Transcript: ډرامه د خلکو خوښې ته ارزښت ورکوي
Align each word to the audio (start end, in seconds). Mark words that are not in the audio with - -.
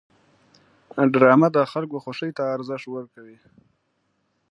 ډرامه 1.13 1.47
د 1.55 1.57
خلکو 1.71 1.97
خوښې 2.03 2.29
ته 2.37 2.43
ارزښت 2.55 2.85
ورکوي 2.91 3.37